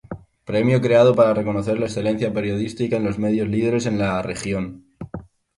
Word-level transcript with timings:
Premio 0.45 0.81
creado 0.81 1.13
para 1.13 1.35
reconocer 1.35 1.77
la 1.77 1.85
excelencia 1.85 2.33
periodística 2.33 2.95
en 2.97 3.03
los 3.03 3.19
medios 3.19 3.47
líderes 3.49 3.85
en 3.85 3.99
la 3.99 4.19
región. 4.23 4.83